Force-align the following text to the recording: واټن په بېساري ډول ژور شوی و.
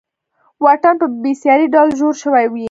واټن 0.63 0.95
په 1.01 1.07
بېساري 1.23 1.67
ډول 1.73 1.89
ژور 1.97 2.15
شوی 2.23 2.45
و. 2.49 2.53